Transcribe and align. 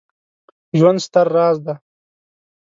ژوند 0.77 0.99
ستر 1.05 1.27
راز 1.35 1.57
دی 1.65 1.73